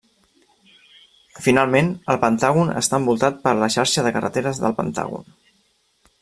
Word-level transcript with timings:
Finalment, 1.47 1.91
El 2.13 2.19
Pentàgon 2.23 2.73
està 2.81 3.01
envoltat 3.03 3.39
per 3.45 3.55
la 3.61 3.71
xarxa 3.77 4.09
de 4.09 4.17
carreteres 4.19 4.65
del 4.65 4.77
Pentàgon. 4.81 5.33